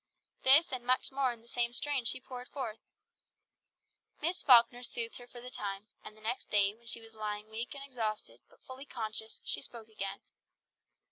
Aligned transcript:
This 0.43 0.71
and 0.71 0.83
much 0.83 1.11
more 1.11 1.31
in 1.31 1.41
the 1.41 1.47
same 1.47 1.73
strain 1.73 2.05
she 2.05 2.19
poured 2.19 2.47
forth. 2.49 2.79
Miss 4.19 4.41
Falkner 4.41 4.81
soothed 4.81 5.17
her 5.17 5.27
for 5.27 5.39
the 5.41 5.51
time, 5.51 5.89
and 6.03 6.17
the 6.17 6.21
next 6.21 6.49
day 6.49 6.73
when 6.73 6.87
she 6.87 7.01
was 7.01 7.13
lying 7.13 7.51
weak 7.51 7.75
and 7.75 7.83
exhausted, 7.85 8.41
but 8.49 8.63
fully 8.65 8.85
conscious, 8.87 9.39
she 9.43 9.61
spoke 9.61 9.89
again. 9.89 10.21